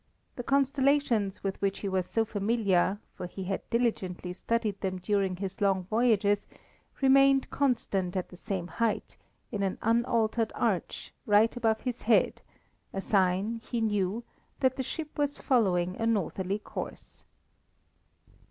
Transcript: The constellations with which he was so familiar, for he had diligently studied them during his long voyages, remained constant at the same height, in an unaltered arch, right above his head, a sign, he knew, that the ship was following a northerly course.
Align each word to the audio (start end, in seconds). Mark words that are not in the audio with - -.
The 0.35 0.41
constellations 0.41 1.43
with 1.43 1.61
which 1.61 1.81
he 1.81 1.87
was 1.87 2.07
so 2.07 2.25
familiar, 2.25 2.97
for 3.13 3.27
he 3.27 3.43
had 3.43 3.69
diligently 3.69 4.33
studied 4.33 4.81
them 4.81 4.97
during 4.97 5.35
his 5.35 5.61
long 5.61 5.83
voyages, 5.83 6.47
remained 7.01 7.51
constant 7.51 8.17
at 8.17 8.29
the 8.29 8.35
same 8.35 8.65
height, 8.65 9.15
in 9.51 9.61
an 9.61 9.77
unaltered 9.83 10.51
arch, 10.55 11.13
right 11.27 11.55
above 11.55 11.81
his 11.81 12.01
head, 12.01 12.41
a 12.91 12.99
sign, 12.99 13.57
he 13.57 13.79
knew, 13.79 14.23
that 14.59 14.75
the 14.75 14.81
ship 14.81 15.19
was 15.19 15.37
following 15.37 15.95
a 15.97 16.07
northerly 16.07 16.57
course. 16.57 17.23